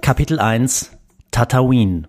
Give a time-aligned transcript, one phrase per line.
[0.00, 0.90] Kapitel 1
[1.30, 2.06] Tatooine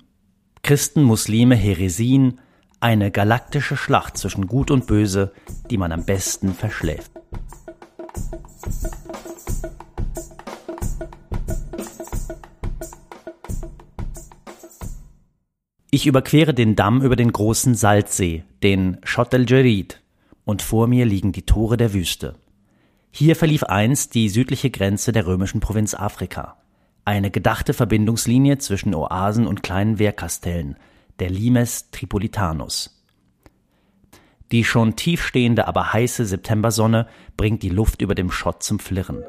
[0.63, 2.39] Christen, Muslime, Heresien,
[2.79, 5.33] eine galaktische Schlacht zwischen Gut und Böse,
[5.69, 7.18] die man am besten verschläft.
[15.91, 20.01] Ich überquere den Damm über den großen Salzsee, den Chott el Djerid,
[20.45, 22.35] und vor mir liegen die Tore der Wüste.
[23.11, 26.57] Hier verlief einst die südliche Grenze der römischen Provinz Afrika.
[27.05, 30.75] Eine gedachte Verbindungslinie zwischen Oasen und kleinen Wehrkastellen,
[31.17, 33.03] der Limes Tripolitanus.
[34.51, 39.23] Die schon tiefstehende, aber heiße Septembersonne bringt die Luft über dem Schott zum Flirren.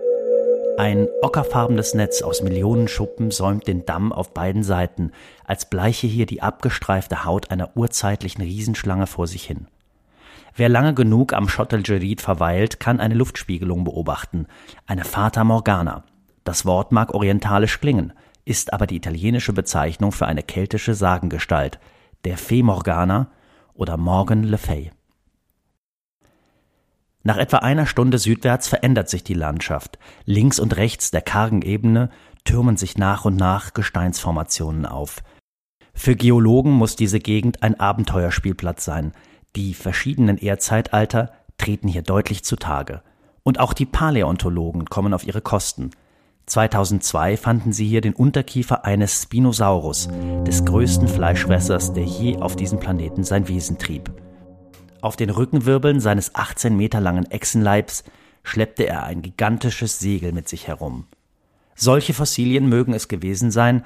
[0.80, 5.12] Ein ockerfarbenes Netz aus Millionen Schuppen säumt den Damm auf beiden Seiten,
[5.44, 9.66] als bleiche hier die abgestreifte Haut einer urzeitlichen Riesenschlange vor sich hin.
[10.56, 14.46] Wer lange genug am Schottelgerid verweilt, kann eine Luftspiegelung beobachten,
[14.86, 16.04] eine Fata Morgana.
[16.44, 18.14] Das Wort mag orientalisch klingen,
[18.46, 21.78] ist aber die italienische Bezeichnung für eine keltische Sagengestalt,
[22.24, 23.30] der Fee Morgana
[23.74, 24.92] oder Morgan Le Fay.
[27.22, 29.98] Nach etwa einer Stunde südwärts verändert sich die Landschaft.
[30.24, 32.10] Links und rechts der kargen Ebene
[32.44, 35.22] türmen sich nach und nach Gesteinsformationen auf.
[35.92, 39.12] Für Geologen muss diese Gegend ein Abenteuerspielplatz sein.
[39.54, 43.02] Die verschiedenen Erdzeitalter treten hier deutlich zutage.
[43.42, 45.90] Und auch die Paläontologen kommen auf ihre Kosten.
[46.46, 50.08] 2002 fanden sie hier den Unterkiefer eines Spinosaurus,
[50.46, 54.10] des größten Fleischfressers, der je auf diesem Planeten sein Wesen trieb.
[55.02, 58.04] Auf den Rückenwirbeln seines 18 Meter langen Echsenleibs
[58.42, 61.06] schleppte er ein gigantisches Segel mit sich herum.
[61.74, 63.84] Solche Fossilien mögen es gewesen sein,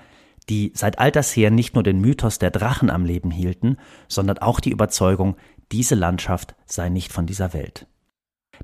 [0.49, 4.61] die seit alters her nicht nur den Mythos der Drachen am Leben hielten, sondern auch
[4.61, 5.37] die Überzeugung,
[5.73, 7.87] diese Landschaft sei nicht von dieser Welt.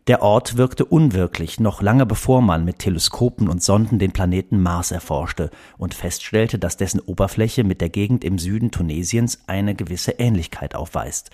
[0.06, 4.90] Der Ort wirkte unwirklich, noch lange bevor man mit Teleskopen und Sonden den Planeten Mars
[4.90, 10.74] erforschte und feststellte, dass dessen Oberfläche mit der Gegend im Süden Tunesiens eine gewisse Ähnlichkeit
[10.74, 11.30] aufweist.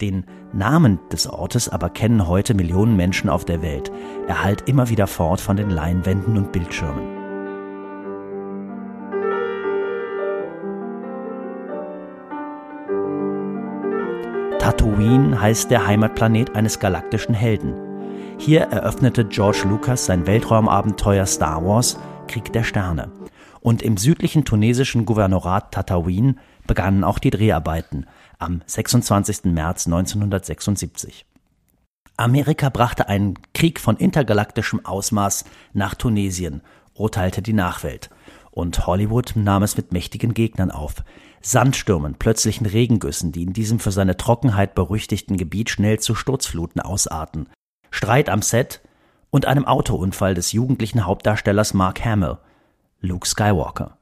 [0.00, 3.92] Den Namen des Ortes aber kennen heute Millionen Menschen auf der Welt.
[4.28, 7.20] Er hallt immer wieder fort von den Leinwänden und Bildschirmen.
[14.58, 17.74] Tatooine heißt der Heimatplanet eines galaktischen Helden.
[18.38, 23.12] Hier eröffnete George Lucas sein Weltraumabenteuer Star Wars Krieg der Sterne.
[23.60, 26.36] Und im südlichen tunesischen Gouvernorat Tatooine
[26.66, 28.06] begannen auch die Dreharbeiten
[28.40, 29.44] am 26.
[29.44, 31.26] März 1976.
[32.16, 36.62] Amerika brachte einen Krieg von intergalaktischem Ausmaß nach Tunesien,
[36.94, 38.10] urteilte die Nachwelt.
[38.50, 40.96] Und Hollywood nahm es mit mächtigen Gegnern auf.
[41.40, 47.48] Sandstürmen, plötzlichen Regengüssen, die in diesem für seine Trockenheit berüchtigten Gebiet schnell zu Sturzfluten ausarten.
[47.90, 48.82] Streit am Set
[49.30, 52.38] und einem Autounfall des jugendlichen Hauptdarstellers Mark Hamill,
[53.00, 53.96] Luke Skywalker.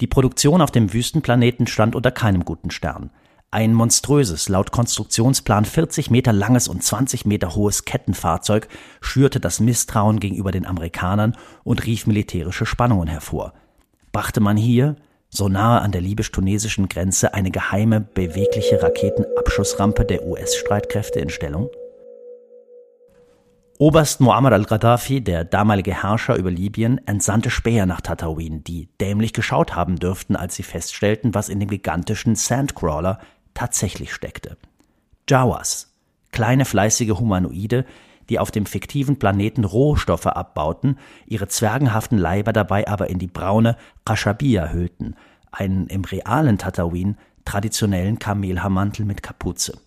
[0.00, 3.10] Die Produktion auf dem Wüstenplaneten stand unter keinem guten Stern.
[3.52, 8.68] Ein monströses, laut Konstruktionsplan 40 Meter langes und 20 Meter hohes Kettenfahrzeug
[9.00, 13.54] schürte das Misstrauen gegenüber den Amerikanern und rief militärische Spannungen hervor.
[14.12, 14.94] Brachte man hier,
[15.30, 21.70] so nahe an der libysch-tunesischen Grenze, eine geheime, bewegliche Raketenabschussrampe der US-Streitkräfte in Stellung?
[23.78, 29.74] Oberst Muammar al-Gaddafi, der damalige Herrscher über Libyen, entsandte Späher nach Tatooine, die dämlich geschaut
[29.74, 33.18] haben dürften, als sie feststellten, was in dem gigantischen Sandcrawler
[33.54, 34.56] tatsächlich steckte.
[35.28, 35.92] Jawas,
[36.32, 37.84] kleine fleißige Humanoide,
[38.28, 43.76] die auf dem fiktiven Planeten Rohstoffe abbauten, ihre zwergenhaften Leiber dabei aber in die braune
[44.04, 45.16] Kashabia hüllten,
[45.50, 49.78] einen im realen Tatooine traditionellen Kamelhaarmantel mit Kapuze.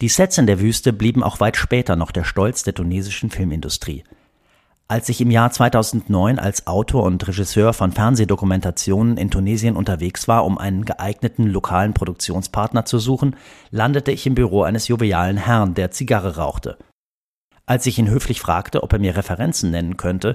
[0.00, 4.04] Die Sets in der Wüste blieben auch weit später noch der Stolz der tunesischen Filmindustrie–
[4.88, 10.46] als ich im Jahr 2009 als Autor und Regisseur von Fernsehdokumentationen in Tunesien unterwegs war,
[10.46, 13.36] um einen geeigneten lokalen Produktionspartner zu suchen,
[13.70, 16.78] landete ich im Büro eines jovialen Herrn, der Zigarre rauchte.
[17.66, 20.32] Als ich ihn höflich fragte, ob er mir Referenzen nennen könnte,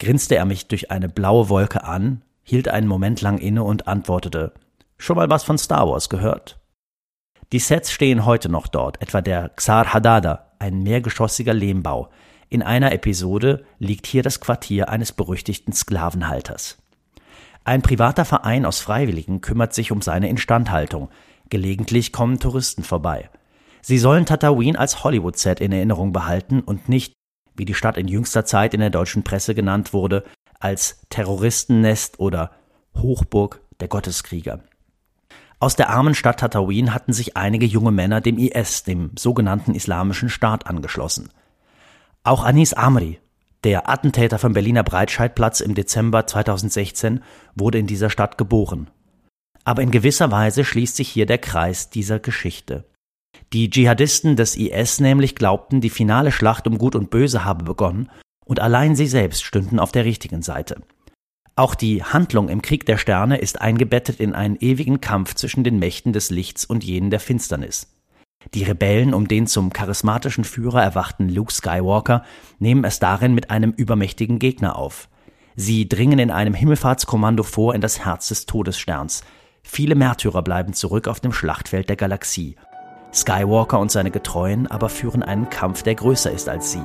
[0.00, 4.52] grinste er mich durch eine blaue Wolke an, hielt einen Moment lang inne und antwortete
[4.98, 6.58] Schon mal was von Star Wars gehört?
[7.52, 12.10] Die Sets stehen heute noch dort, etwa der Xar Hadada, ein mehrgeschossiger Lehmbau,
[12.50, 16.78] in einer Episode liegt hier das Quartier eines berüchtigten Sklavenhalters.
[17.62, 21.10] Ein privater Verein aus Freiwilligen kümmert sich um seine Instandhaltung.
[21.48, 23.30] Gelegentlich kommen Touristen vorbei.
[23.82, 27.14] Sie sollen Tatooine als Hollywood-Set in Erinnerung behalten und nicht,
[27.54, 30.24] wie die Stadt in jüngster Zeit in der deutschen Presse genannt wurde,
[30.58, 32.50] als Terroristennest oder
[32.96, 34.64] Hochburg der Gotteskrieger.
[35.60, 40.30] Aus der armen Stadt Tatooine hatten sich einige junge Männer dem IS, dem sogenannten Islamischen
[40.30, 41.28] Staat, angeschlossen.
[42.22, 43.18] Auch Anis Amri,
[43.64, 47.22] der Attentäter vom Berliner Breitscheidplatz im Dezember 2016,
[47.54, 48.90] wurde in dieser Stadt geboren.
[49.64, 52.84] Aber in gewisser Weise schließt sich hier der Kreis dieser Geschichte.
[53.54, 58.10] Die Dschihadisten des IS nämlich glaubten, die finale Schlacht um Gut und Böse habe begonnen
[58.44, 60.82] und allein sie selbst stünden auf der richtigen Seite.
[61.56, 65.78] Auch die Handlung im Krieg der Sterne ist eingebettet in einen ewigen Kampf zwischen den
[65.78, 67.88] Mächten des Lichts und jenen der Finsternis.
[68.54, 72.24] Die Rebellen um den zum charismatischen Führer erwachten Luke Skywalker
[72.58, 75.08] nehmen es darin mit einem übermächtigen Gegner auf.
[75.56, 79.22] Sie dringen in einem Himmelfahrtskommando vor in das Herz des Todessterns.
[79.62, 82.56] Viele Märtyrer bleiben zurück auf dem Schlachtfeld der Galaxie.
[83.12, 86.82] Skywalker und seine Getreuen aber führen einen Kampf, der größer ist als sie.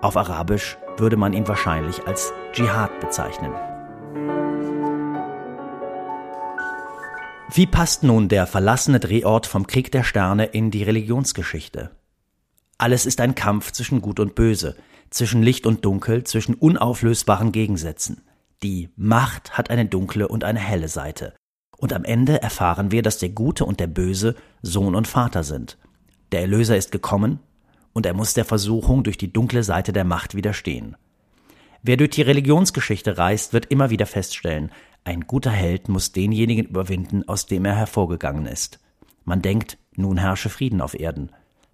[0.00, 3.52] Auf Arabisch würde man ihn wahrscheinlich als Dschihad bezeichnen.
[7.52, 11.90] Wie passt nun der verlassene Drehort vom Krieg der Sterne in die Religionsgeschichte?
[12.76, 14.76] Alles ist ein Kampf zwischen Gut und Böse,
[15.10, 18.22] zwischen Licht und Dunkel, zwischen unauflösbaren Gegensätzen.
[18.64, 21.34] Die Macht hat eine dunkle und eine helle Seite.
[21.78, 25.78] Und am Ende erfahren wir, dass der Gute und der Böse Sohn und Vater sind.
[26.32, 27.38] Der Erlöser ist gekommen
[27.92, 30.96] und er muss der Versuchung durch die dunkle Seite der Macht widerstehen.
[31.82, 34.72] Wer durch die Religionsgeschichte reist, wird immer wieder feststellen,
[35.06, 38.80] ein guter Held muss denjenigen überwinden, aus dem er hervorgegangen ist.
[39.24, 41.30] Man denkt, nun herrsche Frieden auf Erden,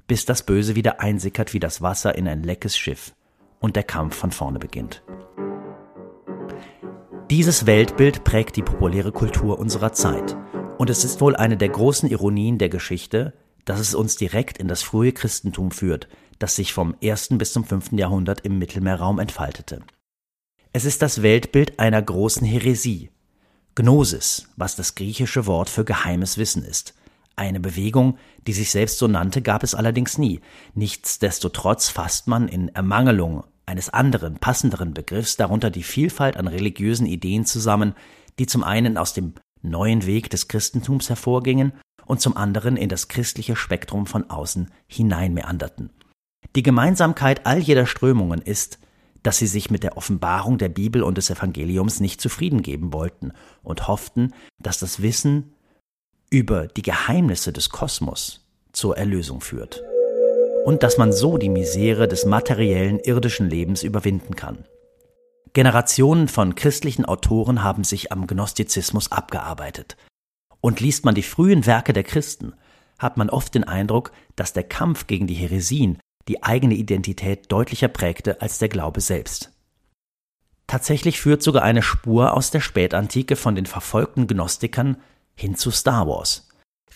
[0.06, 3.14] bis das Böse wieder einsickert wie das Wasser in ein leckes Schiff
[3.58, 5.02] und der Kampf von vorne beginnt.
[7.30, 10.36] Dieses Weltbild prägt die populäre Kultur unserer Zeit.
[10.76, 13.32] Und es ist wohl eine der großen Ironien der Geschichte,
[13.64, 16.06] dass es uns direkt in das frühe Christentum führt,
[16.38, 19.80] das sich vom ersten bis zum fünften Jahrhundert im Mittelmeerraum entfaltete.
[20.74, 23.10] Es ist das Weltbild einer großen Häresie,
[23.74, 26.94] Gnosis, was das griechische Wort für geheimes Wissen ist.
[27.36, 30.40] Eine Bewegung, die sich selbst so nannte, gab es allerdings nie.
[30.74, 37.46] Nichtsdestotrotz fasst man in Ermangelung eines anderen, passenderen Begriffs darunter die Vielfalt an religiösen Ideen
[37.46, 37.94] zusammen,
[38.38, 41.72] die zum einen aus dem neuen Weg des Christentums hervorgingen
[42.04, 45.90] und zum anderen in das christliche Spektrum von außen hineinmeanderten.
[46.56, 48.78] Die Gemeinsamkeit all jeder Strömungen ist,
[49.22, 53.32] dass sie sich mit der Offenbarung der Bibel und des Evangeliums nicht zufrieden geben wollten
[53.62, 55.54] und hofften, dass das Wissen
[56.30, 59.82] über die Geheimnisse des Kosmos zur Erlösung führt
[60.64, 64.64] und dass man so die Misere des materiellen irdischen Lebens überwinden kann.
[65.52, 69.96] Generationen von christlichen Autoren haben sich am Gnostizismus abgearbeitet.
[70.60, 72.54] Und liest man die frühen Werke der Christen,
[72.98, 75.98] hat man oft den Eindruck, dass der Kampf gegen die Heresien
[76.28, 79.52] die eigene Identität deutlicher prägte als der Glaube selbst.
[80.66, 84.96] Tatsächlich führt sogar eine Spur aus der Spätantike von den verfolgten Gnostikern
[85.34, 86.48] hin zu Star Wars.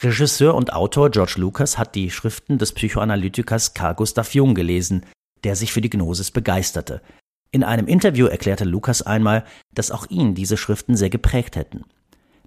[0.03, 5.05] Regisseur und Autor George Lucas hat die Schriften des Psychoanalytikers Carl Gustav Jung gelesen,
[5.45, 7.03] der sich für die Gnosis begeisterte.
[7.51, 11.85] In einem Interview erklärte Lucas einmal, dass auch ihn diese Schriften sehr geprägt hätten.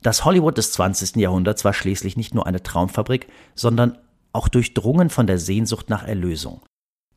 [0.01, 1.17] Das Hollywood des 20.
[1.17, 3.97] Jahrhunderts war schließlich nicht nur eine Traumfabrik, sondern
[4.31, 6.61] auch durchdrungen von der Sehnsucht nach Erlösung.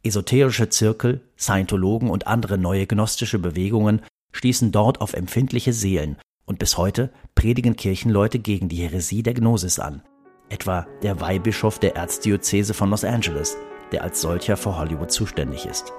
[0.05, 4.03] Esoterische Zirkel, Scientologen und andere neue gnostische Bewegungen
[4.33, 9.79] stießen dort auf empfindliche Seelen und bis heute predigen Kirchenleute gegen die Häresie der Gnosis
[9.79, 10.03] an.
[10.49, 13.57] Etwa der Weihbischof der Erzdiözese von Los Angeles,
[13.93, 15.93] der als solcher vor Hollywood zuständig ist.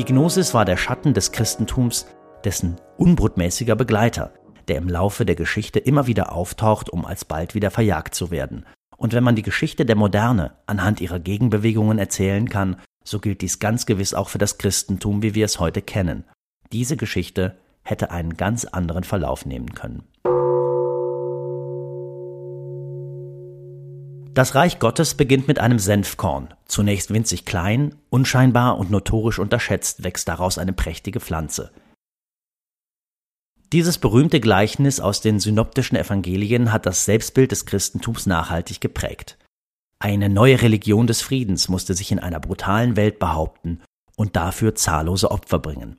[0.00, 2.06] Die Gnosis war der Schatten des Christentums,
[2.42, 4.32] dessen unbrutmäßiger Begleiter,
[4.66, 8.64] der im Laufe der Geschichte immer wieder auftaucht, um alsbald wieder verjagt zu werden.
[8.96, 13.58] Und wenn man die Geschichte der Moderne anhand ihrer Gegenbewegungen erzählen kann, so gilt dies
[13.58, 16.24] ganz gewiss auch für das Christentum, wie wir es heute kennen.
[16.72, 20.04] Diese Geschichte hätte einen ganz anderen Verlauf nehmen können.
[24.32, 26.54] Das Reich Gottes beginnt mit einem Senfkorn.
[26.66, 31.72] Zunächst winzig klein, unscheinbar und notorisch unterschätzt, wächst daraus eine prächtige Pflanze.
[33.72, 39.36] Dieses berühmte Gleichnis aus den synoptischen Evangelien hat das Selbstbild des Christentums nachhaltig geprägt.
[39.98, 43.80] Eine neue Religion des Friedens musste sich in einer brutalen Welt behaupten
[44.16, 45.96] und dafür zahllose Opfer bringen.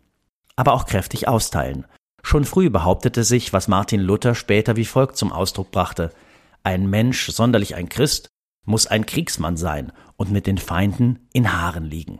[0.56, 1.86] Aber auch kräftig austeilen.
[2.24, 6.12] Schon früh behauptete sich, was Martin Luther später wie folgt zum Ausdruck brachte–
[6.64, 8.30] ein Mensch, sonderlich ein Christ,
[8.66, 12.20] muss ein Kriegsmann sein und mit den Feinden in Haaren liegen.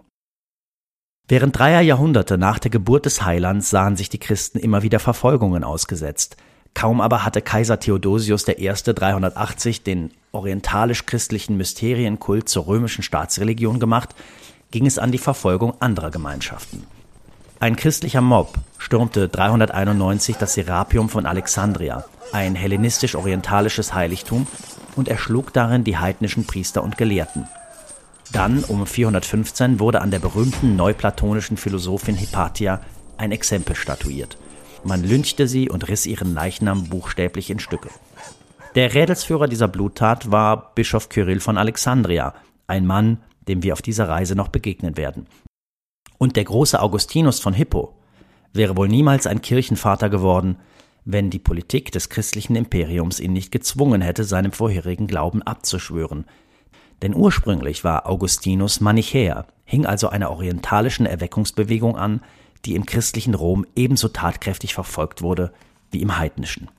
[1.28, 5.64] Während dreier Jahrhunderte nach der Geburt des Heilands sahen sich die Christen immer wieder Verfolgungen
[5.64, 6.36] ausgesetzt.
[6.74, 8.70] Kaum aber hatte Kaiser Theodosius I.
[8.74, 14.16] 380 den orientalisch-christlichen Mysterienkult zur römischen Staatsreligion gemacht,
[14.72, 16.86] ging es an die Verfolgung anderer Gemeinschaften.
[17.62, 24.48] Ein christlicher Mob stürmte 391 das Serapium von Alexandria, ein hellenistisch-orientalisches Heiligtum,
[24.96, 27.48] und erschlug darin die heidnischen Priester und Gelehrten.
[28.32, 32.82] Dann, um 415, wurde an der berühmten neuplatonischen Philosophin Hypatia
[33.20, 34.38] ein Exempel statuiert.
[34.84, 37.90] Man lynchte sie und riss ihren Leichnam buchstäblich in Stücke.
[38.74, 42.34] Der Rädelsführer dieser Bluttat war Bischof Kyrill von Alexandria,
[42.66, 45.28] ein Mann, dem wir auf dieser Reise noch begegnen werden.
[46.22, 47.96] Und der große Augustinus von Hippo
[48.54, 50.60] wäre wohl niemals ein Kirchenvater geworden,
[51.04, 56.26] wenn die Politik des christlichen Imperiums ihn nicht gezwungen hätte, seinem vorherigen Glauben abzuschwören.
[57.02, 62.22] Denn ursprünglich war Augustinus Manichäer, hing also einer orientalischen Erweckungsbewegung an,
[62.66, 65.52] die im christlichen Rom ebenso tatkräftig verfolgt wurde
[65.90, 66.70] wie im heidnischen.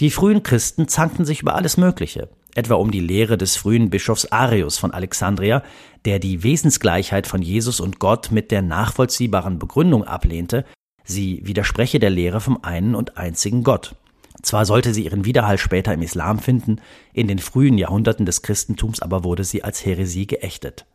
[0.00, 4.26] Die frühen Christen zankten sich über alles Mögliche, etwa um die Lehre des frühen Bischofs
[4.26, 5.62] Arius von Alexandria,
[6.04, 10.64] der die Wesensgleichheit von Jesus und Gott mit der nachvollziehbaren Begründung ablehnte,
[11.04, 13.94] sie widerspreche der Lehre vom einen und einzigen Gott.
[14.42, 16.80] Zwar sollte sie ihren Widerhall später im Islam finden,
[17.12, 20.86] in den frühen Jahrhunderten des Christentums aber wurde sie als Häresie geächtet.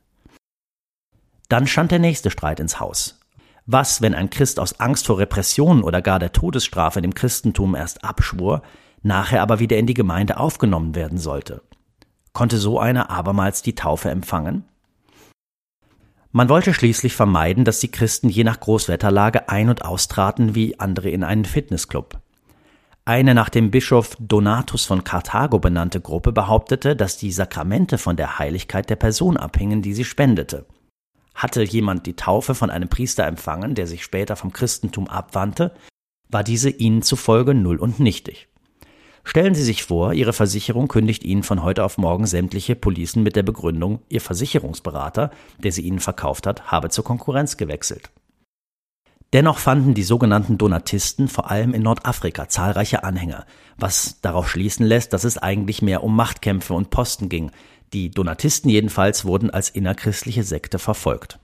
[1.48, 3.20] Dann stand der nächste Streit ins Haus.
[3.66, 8.04] Was, wenn ein Christ aus Angst vor Repressionen oder gar der Todesstrafe dem Christentum erst
[8.04, 8.62] abschwor,
[9.02, 11.62] nachher aber wieder in die Gemeinde aufgenommen werden sollte?
[12.34, 14.66] Konnte so einer abermals die Taufe empfangen?
[16.32, 21.10] Man wollte schließlich vermeiden, dass die Christen je nach Großwetterlage ein- und austraten wie andere
[21.10, 22.20] in einen Fitnessclub.
[23.04, 28.38] Eine nach dem Bischof Donatus von Karthago benannte Gruppe behauptete, dass die Sakramente von der
[28.38, 30.68] Heiligkeit der Person abhingen, die sie spendete.
[31.34, 35.74] Hatte jemand die Taufe von einem Priester empfangen, der sich später vom Christentum abwandte,
[36.28, 38.49] war diese ihnen zufolge null und nichtig.
[39.24, 43.36] Stellen Sie sich vor, Ihre Versicherung kündigt Ihnen von heute auf morgen sämtliche Policen mit
[43.36, 48.10] der Begründung, Ihr Versicherungsberater, der sie Ihnen verkauft hat, habe zur Konkurrenz gewechselt.
[49.32, 53.46] Dennoch fanden die sogenannten Donatisten vor allem in Nordafrika zahlreiche Anhänger,
[53.78, 57.52] was darauf schließen lässt, dass es eigentlich mehr um Machtkämpfe und Posten ging.
[57.94, 61.38] Die Donatisten jedenfalls wurden als innerchristliche Sekte verfolgt.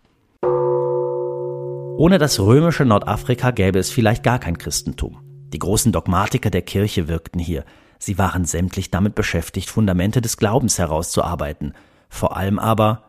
[1.98, 5.25] Ohne das römische Nordafrika gäbe es vielleicht gar kein Christentum.
[5.55, 7.63] Die großen Dogmatiker der Kirche wirkten hier.
[7.97, 11.74] Sie waren sämtlich damit beschäftigt, Fundamente des Glaubens herauszuarbeiten,
[12.09, 13.03] vor allem aber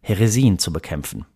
[0.00, 1.26] Heresien zu bekämpfen.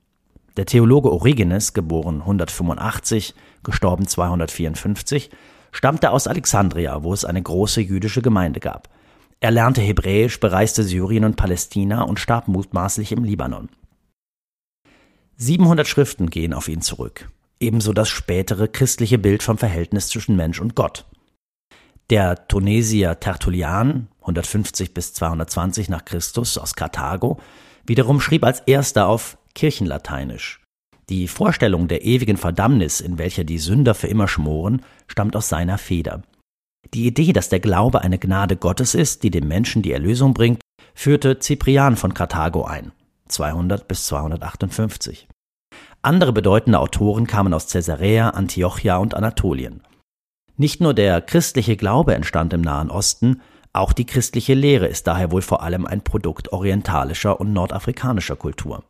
[0.56, 5.28] Der Theologe Origenes, geboren 185, gestorben 254,
[5.70, 8.88] stammte aus Alexandria, wo es eine große jüdische Gemeinde gab.
[9.40, 13.68] Er lernte Hebräisch, bereiste Syrien und Palästina und starb mutmaßlich im Libanon.
[15.36, 17.28] 700 Schriften gehen auf ihn zurück
[17.62, 21.07] ebenso das spätere christliche Bild vom Verhältnis zwischen Mensch und Gott.
[22.11, 27.40] Der Tunesier Tertullian, 150 bis 220 nach Christus aus Karthago,
[27.87, 30.61] wiederum schrieb als erster auf Kirchenlateinisch.
[31.09, 35.78] Die Vorstellung der ewigen Verdammnis, in welcher die Sünder für immer schmoren, stammt aus seiner
[35.78, 36.23] Feder.
[36.95, 40.61] Die Idee, dass der Glaube eine Gnade Gottes ist, die dem Menschen die Erlösung bringt,
[40.95, 42.92] führte Cyprian von Karthago ein,
[43.28, 45.28] 200 bis 258.
[46.04, 49.82] Andere bedeutende Autoren kamen aus Caesarea, Antiochia und Anatolien.
[50.56, 53.40] Nicht nur der christliche Glaube entstand im Nahen Osten,
[53.73, 58.82] auch die christliche Lehre ist daher wohl vor allem ein Produkt orientalischer und nordafrikanischer Kultur.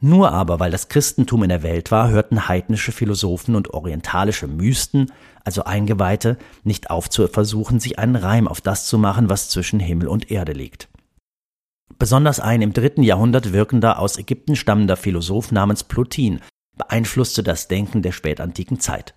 [0.00, 5.10] Nur aber, weil das Christentum in der Welt war, hörten heidnische Philosophen und orientalische Mysten,
[5.44, 9.80] also Eingeweihte, nicht auf zu versuchen, sich einen Reim auf das zu machen, was zwischen
[9.80, 10.87] Himmel und Erde liegt.
[11.98, 16.40] Besonders ein im dritten Jahrhundert wirkender aus Ägypten stammender Philosoph namens Plotin
[16.76, 19.14] beeinflusste das Denken der spätantiken Zeit.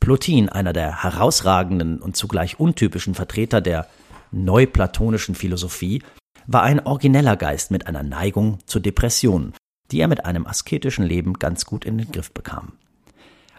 [0.00, 3.86] Plotin, einer der herausragenden und zugleich untypischen Vertreter der
[4.32, 6.02] neuplatonischen Philosophie,
[6.46, 9.52] war ein origineller Geist mit einer Neigung zur Depression,
[9.90, 12.72] die er mit einem asketischen Leben ganz gut in den Griff bekam.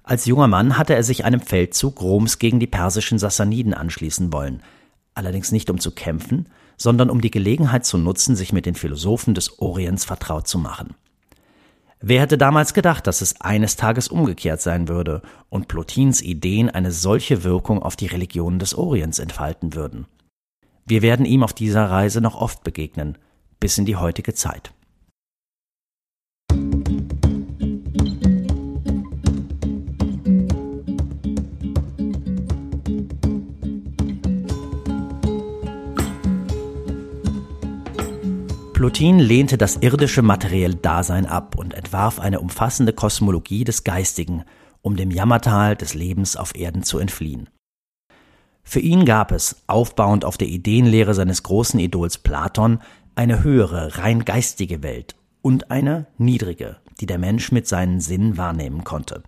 [0.03, 4.62] Als junger Mann hatte er sich einem Feldzug Roms gegen die persischen Sassaniden anschließen wollen,
[5.13, 9.34] allerdings nicht um zu kämpfen, sondern um die Gelegenheit zu nutzen, sich mit den Philosophen
[9.34, 10.96] des Orients vertraut zu machen.
[12.06, 16.92] Wer hätte damals gedacht, dass es eines Tages umgekehrt sein würde und Plotins Ideen eine
[16.92, 20.06] solche Wirkung auf die Religionen des Orients entfalten würden?
[20.86, 23.18] Wir werden ihm auf dieser Reise noch oft begegnen,
[23.62, 24.74] bis in die heutige Zeit.
[38.83, 44.43] Plotin lehnte das irdische materielle Dasein ab und entwarf eine umfassende Kosmologie des Geistigen,
[44.81, 47.49] um dem Jammertal des Lebens auf Erden zu entfliehen.
[48.61, 52.79] Für ihn gab es, aufbauend auf der Ideenlehre seines großen Idols Platon,
[53.15, 58.83] eine höhere, rein geistige Welt und eine niedrige, die der Mensch mit seinen Sinnen wahrnehmen
[58.83, 59.23] konnte.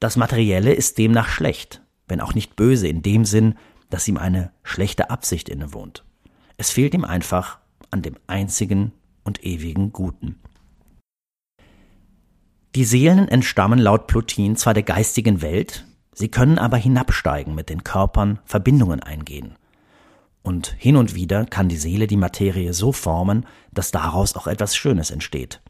[0.00, 3.56] Das Materielle ist demnach schlecht, wenn auch nicht böse in dem Sinn,
[3.90, 6.04] dass ihm eine schlechte Absicht innewohnt.
[6.56, 7.58] Es fehlt ihm einfach
[7.90, 8.92] an dem einzigen
[9.24, 10.40] und ewigen Guten.
[12.74, 17.84] Die Seelen entstammen laut Plotin zwar der geistigen Welt, sie können aber hinabsteigen mit den
[17.84, 19.54] Körpern, Verbindungen eingehen.
[20.42, 24.76] Und hin und wieder kann die Seele die Materie so formen, dass daraus auch etwas
[24.76, 25.60] Schönes entsteht.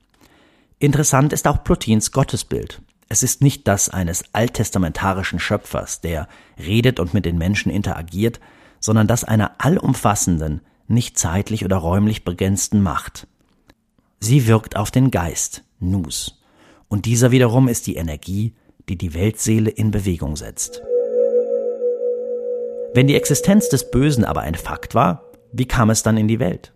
[0.78, 2.82] Interessant ist auch Plotins Gottesbild.
[3.08, 8.40] Es ist nicht das eines alttestamentarischen Schöpfers, der redet und mit den Menschen interagiert,
[8.80, 13.26] sondern das einer allumfassenden, nicht zeitlich oder räumlich begrenzten Macht.
[14.20, 16.40] Sie wirkt auf den Geist, Nus,
[16.88, 18.54] und dieser wiederum ist die Energie,
[18.88, 20.82] die die Weltseele in Bewegung setzt.
[22.94, 26.38] Wenn die Existenz des Bösen aber ein Fakt war, wie kam es dann in die
[26.38, 26.72] Welt?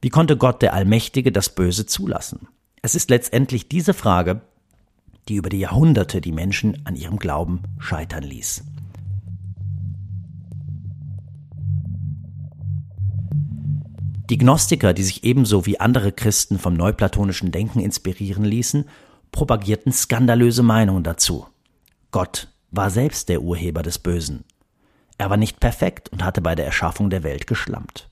[0.00, 2.48] Wie konnte Gott der Allmächtige das Böse zulassen?
[2.82, 4.40] Es ist letztendlich diese Frage,
[5.28, 8.64] die über die Jahrhunderte die Menschen an ihrem Glauben scheitern ließ.
[14.30, 18.88] Die Gnostiker, die sich ebenso wie andere Christen vom neuplatonischen Denken inspirieren ließen,
[19.32, 21.46] propagierten skandalöse Meinungen dazu.
[22.12, 24.44] Gott war selbst der Urheber des Bösen.
[25.18, 28.08] Er war nicht perfekt und hatte bei der Erschaffung der Welt geschlampt.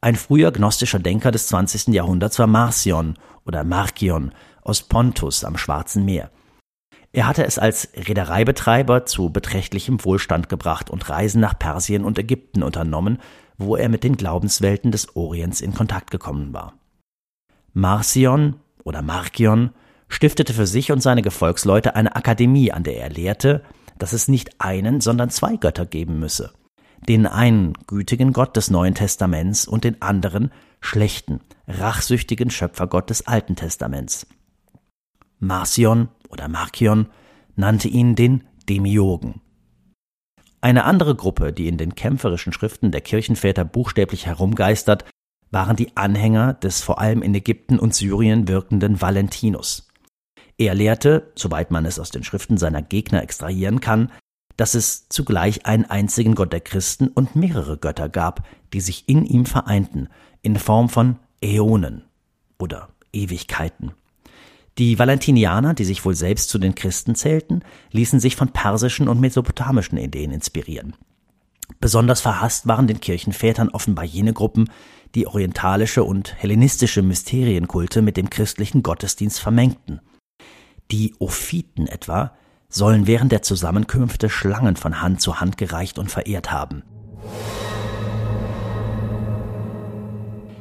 [0.00, 1.88] Ein früher gnostischer Denker des 20.
[1.88, 4.30] Jahrhunderts war Marcion oder Markion
[4.62, 6.30] aus Pontus am Schwarzen Meer.
[7.12, 12.62] Er hatte es als Reedereibetreiber zu beträchtlichem Wohlstand gebracht und Reisen nach Persien und Ägypten
[12.62, 13.18] unternommen,
[13.58, 16.74] wo er mit den Glaubenswelten des Orients in Kontakt gekommen war.
[17.72, 19.70] Marcion oder Markion
[20.08, 23.62] stiftete für sich und seine Gefolgsleute eine Akademie, an der er lehrte,
[23.98, 26.52] dass es nicht einen, sondern zwei Götter geben müsse.
[27.08, 33.56] Den einen gütigen Gott des Neuen Testaments und den anderen schlechten, rachsüchtigen Schöpfergott des Alten
[33.56, 34.26] Testaments.
[35.38, 37.08] Marcion oder Markion
[37.54, 39.40] nannte ihn den Demiurgen.
[40.60, 45.04] Eine andere Gruppe, die in den kämpferischen Schriften der Kirchenväter buchstäblich herumgeistert,
[45.50, 49.88] waren die Anhänger des vor allem in Ägypten und Syrien wirkenden Valentinus.
[50.58, 54.10] Er lehrte, soweit man es aus den Schriften seiner Gegner extrahieren kann,
[54.56, 59.26] dass es zugleich einen einzigen Gott der Christen und mehrere Götter gab, die sich in
[59.26, 60.08] ihm vereinten,
[60.42, 62.04] in Form von Äonen
[62.58, 63.92] oder Ewigkeiten.
[64.78, 67.62] Die Valentinianer, die sich wohl selbst zu den Christen zählten,
[67.92, 70.94] ließen sich von persischen und mesopotamischen Ideen inspirieren.
[71.80, 74.70] Besonders verhasst waren den Kirchenvätern offenbar jene Gruppen,
[75.14, 80.00] die orientalische und hellenistische Mysterienkulte mit dem christlichen Gottesdienst vermengten.
[80.90, 82.36] Die Ophiten etwa
[82.68, 86.82] sollen während der Zusammenkünfte Schlangen von Hand zu Hand gereicht und verehrt haben.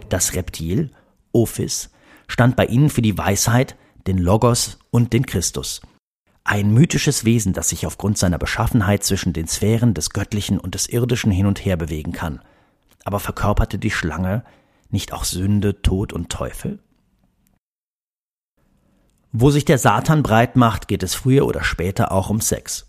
[0.07, 0.91] Das Reptil,
[1.33, 1.91] Ophis,
[2.27, 3.75] stand bei ihnen für die Weisheit,
[4.07, 5.81] den Logos und den Christus.
[6.43, 10.87] Ein mythisches Wesen, das sich aufgrund seiner Beschaffenheit zwischen den Sphären des Göttlichen und des
[10.87, 12.39] Irdischen hin und her bewegen kann.
[13.03, 14.43] Aber verkörperte die Schlange
[14.91, 16.79] nicht auch Sünde, Tod und Teufel?
[19.31, 22.87] Wo sich der Satan breit macht, geht es früher oder später auch um Sex.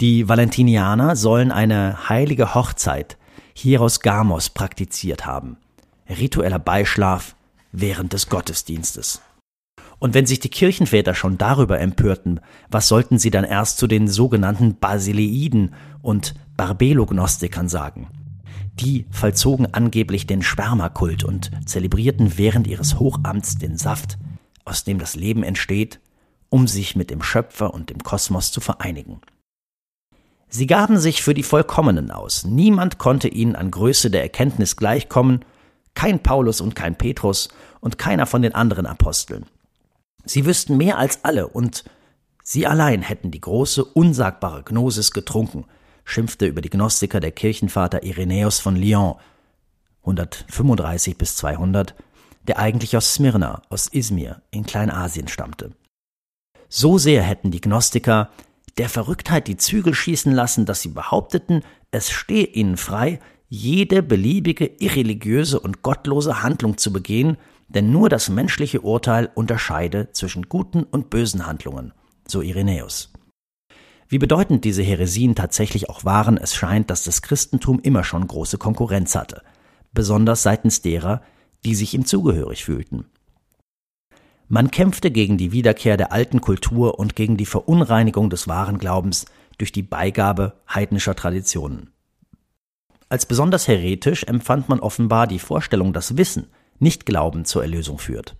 [0.00, 3.18] Die Valentinianer sollen eine heilige Hochzeit,
[3.54, 5.58] Hieros Gamos, praktiziert haben.
[6.08, 7.36] Ritueller Beischlaf
[7.70, 9.20] während des Gottesdienstes.
[10.02, 14.08] Und wenn sich die Kirchenväter schon darüber empörten, was sollten sie dann erst zu den
[14.08, 18.08] sogenannten Basileiden und Barbelognostikern sagen?
[18.80, 24.18] Die vollzogen angeblich den Spermakult und zelebrierten während ihres Hochamts den Saft,
[24.64, 26.00] aus dem das Leben entsteht,
[26.48, 29.20] um sich mit dem Schöpfer und dem Kosmos zu vereinigen.
[30.48, 32.44] Sie gaben sich für die Vollkommenen aus.
[32.44, 35.44] Niemand konnte ihnen an Größe der Erkenntnis gleichkommen,
[35.94, 39.46] kein Paulus und kein Petrus und keiner von den anderen Aposteln.
[40.24, 41.84] Sie wüssten mehr als alle und
[42.42, 45.64] sie allein hätten die große, unsagbare Gnosis getrunken,
[46.04, 49.16] schimpfte über die Gnostiker der Kirchenvater Irenäus von Lyon
[50.02, 51.94] 135 bis 200,
[52.48, 55.72] der eigentlich aus Smyrna, aus Izmir in Kleinasien stammte.
[56.68, 58.30] So sehr hätten die Gnostiker
[58.78, 64.64] der Verrücktheit die Zügel schießen lassen, dass sie behaupteten, es stehe ihnen frei, jede beliebige
[64.64, 67.36] irreligiöse und gottlose Handlung zu begehen,
[67.74, 71.92] denn nur das menschliche Urteil unterscheide zwischen guten und bösen Handlungen,
[72.26, 73.12] so Irenäus.
[74.08, 78.58] Wie bedeutend diese Heresien tatsächlich auch waren, es scheint, dass das Christentum immer schon große
[78.58, 79.42] Konkurrenz hatte,
[79.92, 81.22] besonders seitens derer,
[81.64, 83.06] die sich ihm zugehörig fühlten.
[84.48, 89.24] Man kämpfte gegen die Wiederkehr der alten Kultur und gegen die Verunreinigung des wahren Glaubens
[89.56, 91.90] durch die Beigabe heidnischer Traditionen.
[93.08, 96.48] Als besonders heretisch empfand man offenbar die Vorstellung, dass Wissen,
[96.82, 98.36] nicht Glauben zur Erlösung führt.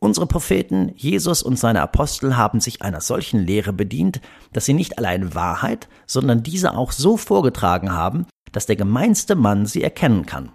[0.00, 4.20] Unsere Propheten, Jesus und seine Apostel haben sich einer solchen Lehre bedient,
[4.52, 9.66] dass sie nicht allein Wahrheit, sondern diese auch so vorgetragen haben, dass der gemeinste Mann
[9.66, 10.52] sie erkennen kann.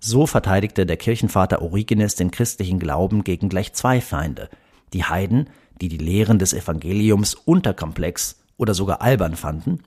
[0.00, 4.48] So verteidigte der Kirchenvater Origenes den christlichen Glauben gegen gleich zwei Feinde,
[4.92, 5.50] die Heiden,
[5.80, 9.82] die die Lehren des Evangeliums unterkomplex oder sogar albern fanden,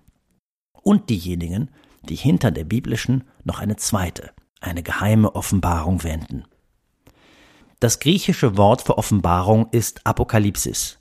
[0.84, 1.72] und diejenigen,
[2.04, 4.32] die hinter der biblischen noch eine zweite,
[4.66, 6.44] eine geheime Offenbarung wähnten.
[7.80, 10.98] Das griechische Wort für Offenbarung ist Apokalypsis.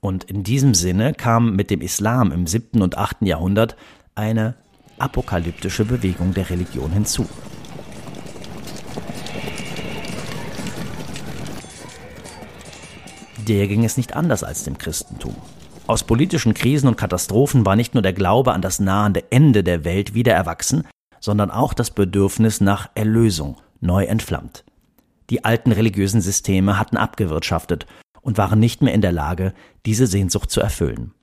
[0.00, 3.76] Und in diesem Sinne kam mit dem Islam im siebten und achten Jahrhundert
[4.14, 4.54] eine
[4.98, 7.28] apokalyptische Bewegung der Religion hinzu.
[13.46, 15.34] Der ging es nicht anders als dem Christentum.
[15.88, 19.84] Aus politischen Krisen und Katastrophen war nicht nur der Glaube an das nahende Ende der
[19.84, 20.86] Welt wieder erwachsen,
[21.22, 24.64] sondern auch das Bedürfnis nach Erlösung neu entflammt.
[25.30, 27.86] Die alten religiösen Systeme hatten abgewirtschaftet
[28.20, 29.54] und waren nicht mehr in der Lage,
[29.86, 31.14] diese Sehnsucht zu erfüllen.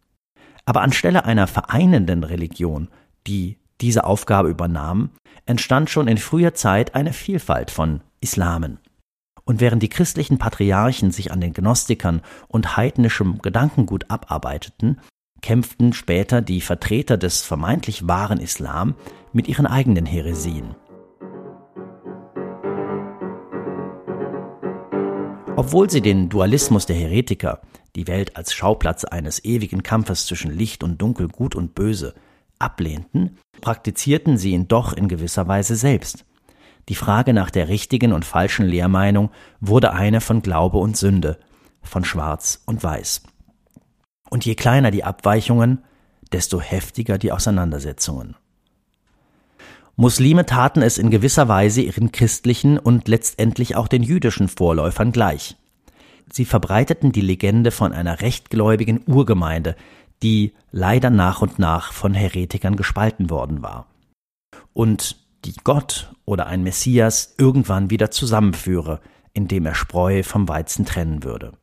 [0.66, 2.88] Aber anstelle einer vereinenden Religion,
[3.28, 5.12] die diese Aufgabe übernahm,
[5.46, 8.80] entstand schon in früher Zeit eine Vielfalt von Islamen.
[9.44, 15.00] Und während die christlichen Patriarchen sich an den Gnostikern und heidnischem Gedankengut abarbeiteten,
[15.41, 18.95] kämpften später die Vertreter des vermeintlich wahren Islam
[19.34, 20.75] mit ihren eigenen Häresien.
[25.56, 27.60] Obwohl sie den Dualismus der Heretiker,
[27.95, 32.13] die Welt als Schauplatz eines ewigen Kampfes zwischen Licht und Dunkel, Gut und Böse,
[32.60, 36.25] ablehnten, praktizierten sie ihn doch in gewisser Weise selbst.
[36.88, 41.39] Die Frage nach der richtigen und falschen Lehrmeinung wurde eine von Glaube und Sünde,
[41.82, 43.23] von Schwarz und Weiß.
[44.30, 45.84] Und je kleiner die Abweichungen,
[46.32, 48.36] desto heftiger die Auseinandersetzungen.
[49.96, 55.58] Muslime taten es in gewisser Weise ihren christlichen und letztendlich auch den jüdischen Vorläufern gleich.
[56.32, 59.76] Sie verbreiteten die Legende von einer rechtgläubigen Urgemeinde,
[60.24, 63.88] die leider nach und nach von Heretikern gespalten worden war.
[64.74, 69.02] Und die Gott oder ein Messias irgendwann wieder zusammenführe,
[69.34, 71.54] indem er Spreu vom Weizen trennen würde.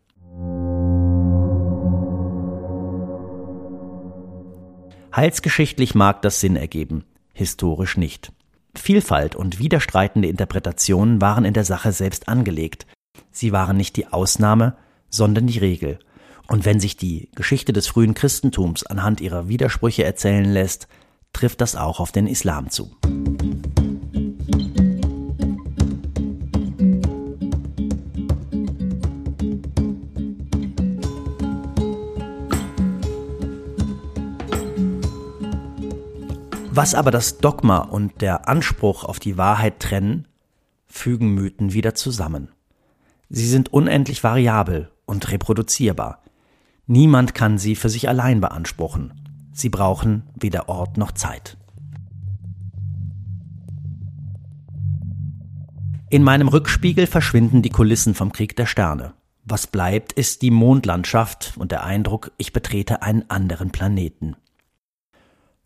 [5.16, 8.32] Heilsgeschichtlich mag das Sinn ergeben, historisch nicht.
[8.74, 12.86] Vielfalt und widerstreitende Interpretationen waren in der Sache selbst angelegt.
[13.30, 14.76] Sie waren nicht die Ausnahme,
[15.08, 15.98] sondern die Regel.
[16.48, 20.86] Und wenn sich die Geschichte des frühen Christentums anhand ihrer Widersprüche erzählen lässt,
[21.32, 22.94] trifft das auch auf den Islam zu.
[36.76, 40.28] Was aber das Dogma und der Anspruch auf die Wahrheit trennen,
[40.86, 42.50] fügen Mythen wieder zusammen.
[43.30, 46.22] Sie sind unendlich variabel und reproduzierbar.
[46.86, 49.14] Niemand kann sie für sich allein beanspruchen.
[49.54, 51.56] Sie brauchen weder Ort noch Zeit.
[56.10, 59.14] In meinem Rückspiegel verschwinden die Kulissen vom Krieg der Sterne.
[59.46, 64.36] Was bleibt, ist die Mondlandschaft und der Eindruck, ich betrete einen anderen Planeten.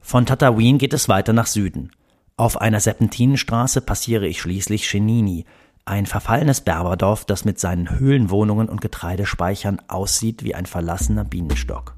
[0.00, 1.92] Von Tatooine geht es weiter nach Süden.
[2.36, 5.44] Auf einer Serpentinenstraße passiere ich schließlich Chenini,
[5.84, 11.94] ein verfallenes Berberdorf, das mit seinen Höhlenwohnungen und Getreidespeichern aussieht wie ein verlassener Bienenstock.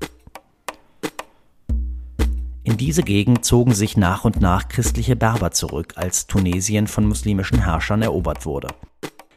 [2.64, 7.64] In diese Gegend zogen sich nach und nach christliche Berber zurück, als Tunesien von muslimischen
[7.64, 8.68] Herrschern erobert wurde.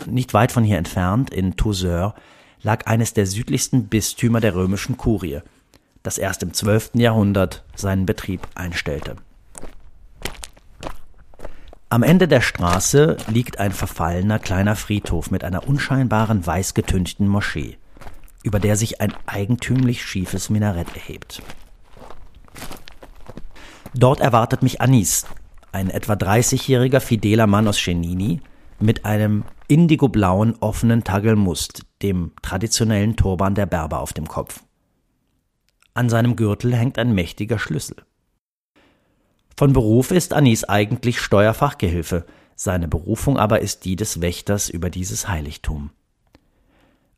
[0.05, 2.13] Nicht weit von hier entfernt, in Toussaint,
[2.61, 5.39] lag eines der südlichsten Bistümer der römischen Kurie–
[6.05, 6.91] das erst im 12.
[6.93, 9.15] Jahrhundert seinen Betrieb einstellte.
[11.89, 17.77] Am Ende der Straße liegt ein verfallener kleiner Friedhof mit einer unscheinbaren weiß getünchten Moschee,
[18.43, 21.41] über der sich ein eigentümlich schiefes Minarett erhebt.
[23.93, 25.25] Dort erwartet mich Anis,
[25.71, 28.41] ein etwa 30-jähriger fideler Mann aus Chenini,
[28.79, 34.64] mit einem indigoblauen offenen Tagelmust, dem traditionellen Turban der Berber auf dem Kopf.
[35.95, 37.95] An seinem Gürtel hängt ein mächtiger Schlüssel.
[39.55, 42.25] Von Beruf ist Anis eigentlich Steuerfachgehilfe,
[42.57, 45.91] seine Berufung aber ist die des Wächters über dieses Heiligtum.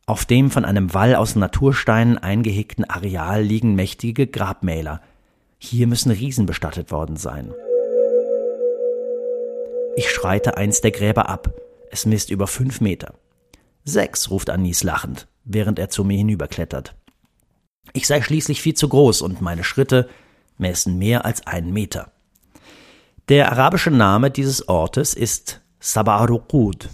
[0.05, 5.01] Auf dem von einem Wall aus Natursteinen eingehegten Areal liegen mächtige Grabmäler.
[5.57, 7.53] Hier müssen Riesen bestattet worden sein.
[9.95, 11.51] Ich schreite eins der Gräber ab.
[11.89, 13.15] Es misst über fünf Meter.
[13.85, 16.95] Sechs, ruft Anis lachend, während er zu mir hinüberklettert.
[17.93, 20.09] Ich sei schließlich viel zu groß und meine Schritte
[20.57, 22.11] messen mehr als einen Meter.
[23.29, 26.89] Der arabische Name dieses Ortes ist Sabaruqud,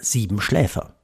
[0.00, 0.94] sieben Schläfer.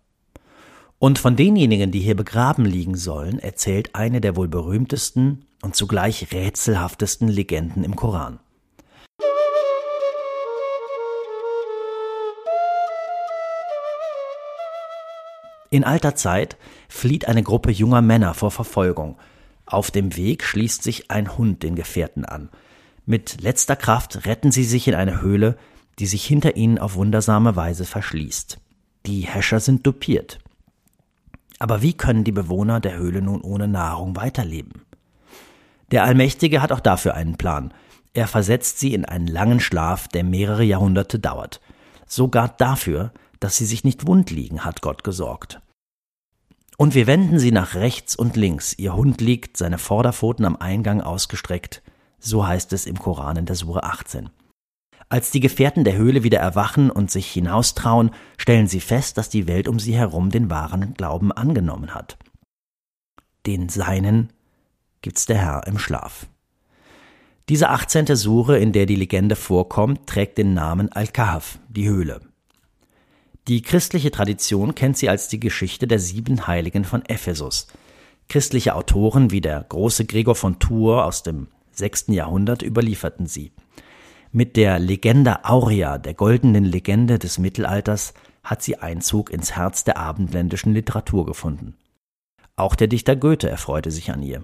[0.99, 6.33] Und von denjenigen, die hier begraben liegen sollen, erzählt eine der wohl berühmtesten und zugleich
[6.33, 8.39] rätselhaftesten Legenden im Koran.
[15.75, 16.57] In alter Zeit
[16.89, 19.17] flieht eine Gruppe junger Männer vor Verfolgung.
[19.67, 22.49] Auf dem Weg schließt sich ein Hund den Gefährten an.
[23.07, 25.59] Mit letzter Kraft retten sie sich in eine Höhle,
[25.99, 28.61] die sich hinter ihnen auf wundersame Weise verschließt.
[29.07, 30.39] Die Häscher sind dupiert.
[31.59, 34.83] Aber wie können die Bewohner der Höhle nun ohne Nahrung weiterleben?
[35.91, 37.75] Der Allmächtige hat auch dafür einen Plan.
[38.13, 41.61] Er versetzt sie in einen langen Schlaf, der mehrere Jahrhunderte dauert.
[42.07, 45.61] Sogar dafür, dass sie sich nicht wund liegen, hat Gott gesorgt.
[46.77, 48.75] Und wir wenden sie nach rechts und links.
[48.79, 51.83] Ihr Hund liegt, seine Vorderpfoten am Eingang ausgestreckt.
[52.19, 54.31] So heißt es im Koran in der Sure 18.
[55.09, 59.47] Als die Gefährten der Höhle wieder erwachen und sich hinaustrauen, stellen sie fest, dass die
[59.47, 62.17] Welt um sie herum den wahren Glauben angenommen hat.
[63.47, 64.33] Den Seinen
[65.03, 66.27] gibt's der Herr im Schlaf.
[67.51, 68.17] Diese 18.
[68.17, 72.21] Sure, in der die Legende vorkommt, trägt den Namen Al-Kahf, die Höhle.
[73.47, 77.67] Die christliche Tradition kennt sie als die Geschichte der sieben Heiligen von Ephesus.
[78.29, 83.53] Christliche Autoren wie der große Gregor von Tours aus dem sechsten Jahrhundert überlieferten sie.
[84.33, 89.99] Mit der Legenda Aurea, der goldenen Legende des Mittelalters, hat sie Einzug ins Herz der
[89.99, 91.75] abendländischen Literatur gefunden.
[92.57, 94.43] Auch der Dichter Goethe erfreute sich an ihr.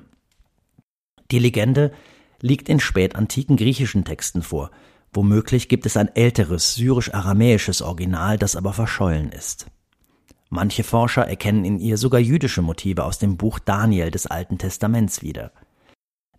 [1.31, 1.93] Die Legende
[2.41, 4.71] liegt in spätantiken griechischen Texten vor,
[5.13, 9.67] Womöglich gibt es ein älteres syrisch-aramäisches Original, das aber verschollen ist.
[10.49, 15.23] Manche Forscher erkennen in ihr sogar jüdische Motive aus dem Buch Daniel des Alten Testaments
[15.23, 15.53] wieder.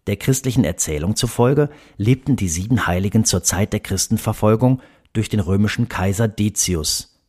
[0.08, 4.82] Der christlichen Erzählung zufolge lebten die sieben Heiligen zur Zeit der Christenverfolgung
[5.14, 7.20] durch den römischen Kaiser Decius.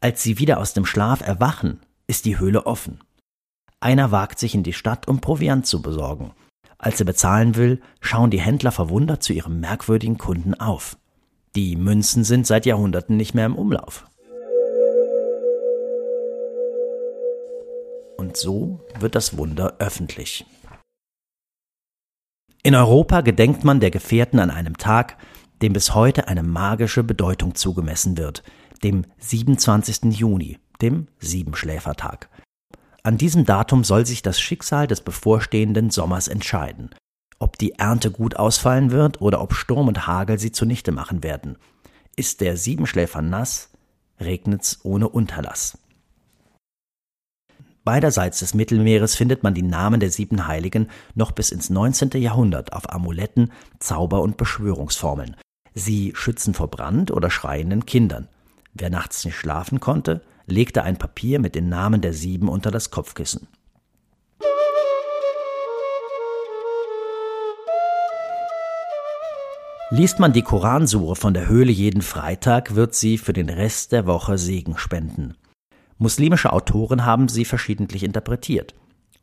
[0.00, 3.00] Als sie wieder aus dem Schlaf erwachen, ist die Höhle offen.
[3.80, 6.32] Einer wagt sich in die Stadt, um Proviant zu besorgen.
[6.80, 10.96] Als er bezahlen will, schauen die Händler verwundert zu ihrem merkwürdigen Kunden auf.
[11.54, 14.06] Die Münzen sind seit Jahrhunderten nicht mehr im Umlauf.
[18.16, 20.46] Und so wird das Wunder öffentlich.
[22.62, 25.18] In Europa gedenkt man der Gefährten an einem Tag,
[25.60, 28.42] dem bis heute eine magische Bedeutung zugemessen wird,
[28.82, 30.18] dem 27.
[30.18, 32.29] Juni, dem Siebenschläfertag.
[33.02, 36.90] An diesem Datum soll sich das Schicksal des bevorstehenden Sommers entscheiden.
[37.38, 41.56] Ob die Ernte gut ausfallen wird oder ob Sturm und Hagel sie zunichte machen werden.
[42.16, 43.70] Ist der Siebenschläfer nass,
[44.20, 45.78] regnet's ohne Unterlass.
[47.82, 52.10] Beiderseits des Mittelmeeres findet man die Namen der sieben Heiligen noch bis ins 19.
[52.20, 55.36] Jahrhundert auf Amuletten, Zauber- und Beschwörungsformeln.
[55.72, 58.28] Sie schützen vor Brand oder schreienden Kindern.
[58.80, 62.90] Wer nachts nicht schlafen konnte, legte ein Papier mit den Namen der sieben unter das
[62.90, 63.46] Kopfkissen.
[69.90, 74.06] Liest man die Koransure von der Höhle jeden Freitag, wird sie für den Rest der
[74.06, 75.34] Woche Segen spenden.
[75.98, 78.74] Muslimische Autoren haben sie verschiedentlich interpretiert.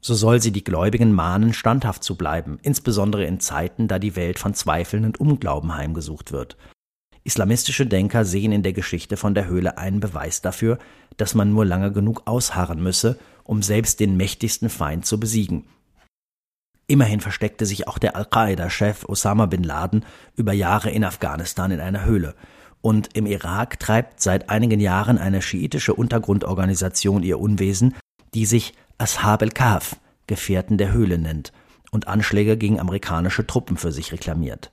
[0.02, 4.38] So soll sie die Gläubigen mahnen, standhaft zu bleiben, insbesondere in Zeiten, da die Welt
[4.38, 6.58] von Zweifeln und Unglauben heimgesucht wird.
[7.28, 10.80] Islamistische Denker sehen in der Geschichte von der Höhle einen Beweis dafür,
[11.18, 15.66] dass man nur lange genug ausharren müsse, um selbst den mächtigsten Feind zu besiegen.
[16.88, 20.06] Immerhin versteckte sich auch der Al-Qaida-Chef Osama bin Laden
[20.38, 22.34] über Jahre in Afghanistan in einer Höhle.
[22.80, 27.94] Und im Irak treibt seit einigen Jahren eine schiitische Untergrundorganisation ihr Unwesen,
[28.34, 31.52] die sich Ashab el-Kahf, Gefährten der Höhle nennt,
[31.92, 34.72] und Anschläge gegen amerikanische Truppen für sich reklamiert.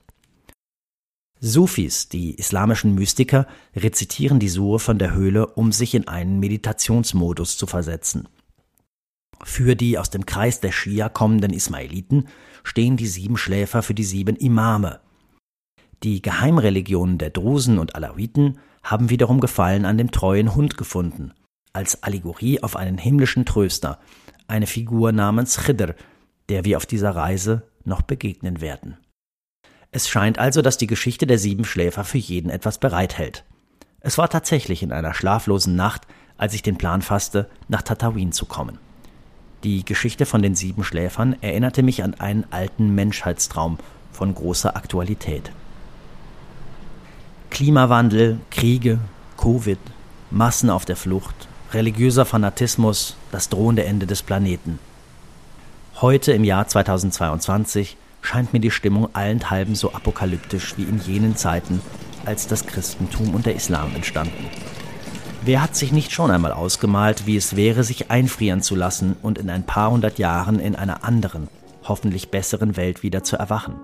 [1.46, 7.58] Sufis, die islamischen Mystiker, rezitieren die Sure von der Höhle, um sich in einen Meditationsmodus
[7.58, 8.28] zu versetzen.
[9.42, 12.28] Für die aus dem Kreis der Schia kommenden Ismailiten
[12.62, 15.00] stehen die sieben Schläfer für die sieben Imame.
[16.02, 21.34] Die Geheimreligionen der Drusen und Alawiten haben wiederum Gefallen an dem treuen Hund gefunden,
[21.74, 24.00] als Allegorie auf einen himmlischen Tröster,
[24.46, 25.94] eine Figur namens Khidr,
[26.48, 28.96] der wir auf dieser Reise noch begegnen werden.
[29.94, 33.44] Es scheint also, dass die Geschichte der sieben Schläfer für jeden etwas bereithält.
[34.00, 36.02] Es war tatsächlich in einer schlaflosen Nacht,
[36.36, 38.80] als ich den Plan fasste, nach Tatooine zu kommen.
[39.62, 43.78] Die Geschichte von den sieben Schläfern erinnerte mich an einen alten Menschheitstraum
[44.10, 45.52] von großer Aktualität.
[47.50, 48.98] Klimawandel, Kriege,
[49.36, 49.78] Covid,
[50.32, 54.80] Massen auf der Flucht, religiöser Fanatismus, das drohende Ende des Planeten.
[56.00, 61.80] Heute im Jahr 2022 scheint mir die Stimmung allenthalben so apokalyptisch wie in jenen Zeiten,
[62.24, 64.48] als das Christentum und der Islam entstanden.
[65.42, 69.36] Wer hat sich nicht schon einmal ausgemalt, wie es wäre, sich einfrieren zu lassen und
[69.36, 71.48] in ein paar hundert Jahren in einer anderen,
[71.82, 73.74] hoffentlich besseren Welt wieder zu erwachen?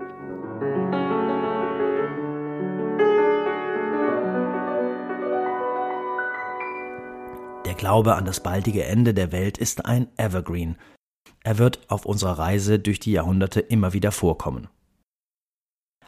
[7.65, 10.77] Der Glaube an das baldige Ende der Welt ist ein Evergreen.
[11.43, 14.67] Er wird auf unserer Reise durch die Jahrhunderte immer wieder vorkommen.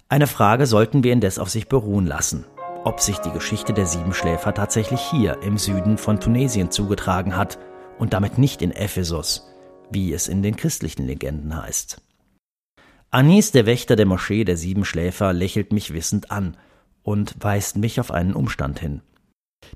[0.09, 2.45] Eine Frage sollten wir indes auf sich beruhen lassen
[2.83, 7.57] ob sich die Geschichte der Siebenschläfer tatsächlich hier im Süden von Tunesien zugetragen hat
[7.97, 9.47] und damit nicht in Ephesus,
[9.89, 12.01] wie es in den christlichen Legenden heißt.
[13.09, 16.57] Anis, der Wächter der Moschee der Siebenschläfer, lächelt mich wissend an
[17.03, 19.01] und weist mich auf einen Umstand hin.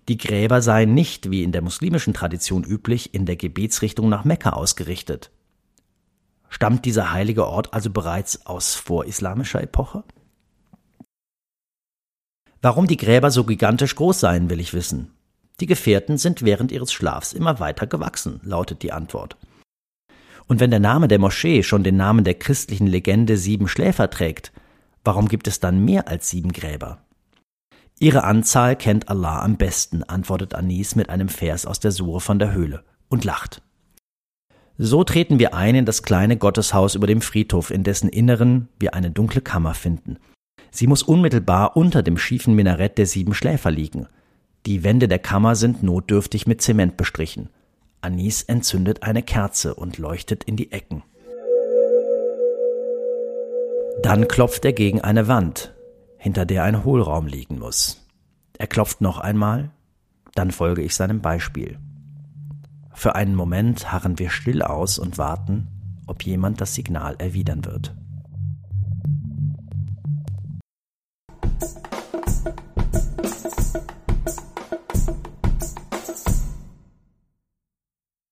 [0.09, 4.49] Die Gräber seien nicht, wie in der muslimischen Tradition üblich, in der Gebetsrichtung nach Mekka
[4.49, 5.31] ausgerichtet.
[6.49, 10.03] Stammt dieser heilige Ort also bereits aus vorislamischer Epoche?
[12.61, 15.11] Warum die Gräber so gigantisch groß seien, will ich wissen.
[15.59, 19.37] Die Gefährten sind während ihres Schlafs immer weiter gewachsen, lautet die Antwort.
[20.47, 24.51] Und wenn der Name der Moschee schon den Namen der christlichen Legende Sieben Schläfer trägt,
[25.03, 26.99] warum gibt es dann mehr als sieben Gräber?
[27.99, 32.37] Ihre Anzahl kennt Allah am besten, antwortet Anis mit einem Vers aus der Sure von
[32.39, 33.61] der Höhle und lacht.
[34.79, 38.93] So treten wir ein in das kleine Gotteshaus über dem Friedhof, in dessen Inneren wir
[38.93, 40.17] eine dunkle Kammer finden.
[40.69, 44.07] Sie muss unmittelbar unter dem schiefen Minarett der sieben Schläfer liegen.
[44.67, 47.49] Die Wände der Kammer sind notdürftig mit Zement bestrichen.
[48.01, 51.03] Anis entzündet eine Kerze und leuchtet in die Ecken.
[54.03, 55.73] Dann klopft er gegen eine Wand,
[56.17, 58.05] hinter der ein Hohlraum liegen muss.
[58.59, 59.71] Er klopft noch einmal,
[60.35, 61.79] dann folge ich seinem Beispiel.
[62.97, 65.67] Für einen Moment harren wir still aus und warten,
[66.07, 67.95] ob jemand das Signal erwidern wird.